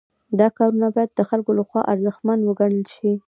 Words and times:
دا 0.39 0.47
کارونه 0.57 0.87
باید 0.95 1.11
د 1.15 1.21
خلکو 1.29 1.51
لخوا 1.59 1.67
خورا 1.81 1.89
ارزښتمن 1.93 2.39
وګڼل 2.43 2.83
شي. 2.95 3.11